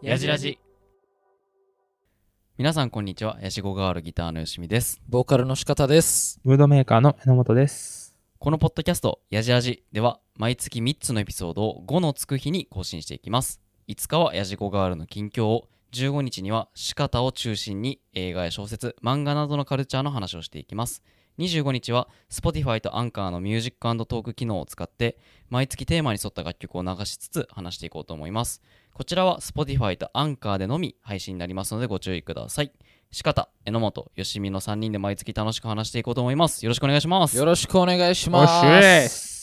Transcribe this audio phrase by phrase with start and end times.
[0.00, 0.58] ヤジラジ
[2.56, 3.36] 皆さんこんにちは。
[3.42, 5.02] ヤジコガールギターのよしみです。
[5.08, 6.40] ボーカルの四方です。
[6.42, 8.14] ムードメーカーの榎本です。
[8.38, 13.60] このポッドキャスト「ヤジラジ」では毎月3つのエピソードを5のつく日に更新していきます。
[13.88, 21.02] 5日はヤジコガールの近況を15日には四方を中心に映画や小説漫画などのカルチャーの話をしていきます。
[21.38, 25.18] 25日は Spotify と Anchor のミュージックトーク機能を使って
[25.50, 28.62] 毎月テーマに沿った楽曲を流しつつ話していこうと思います。
[28.92, 32.72] こちらは Spotify と Anchor でのみ配信になりますのでご注意ください。
[33.10, 36.64] 仕方、榎本、よしみの3人で毎月楽しく話していこうと思います。
[36.64, 37.36] よろしくお願いします。
[37.36, 39.33] よろしくお願いします。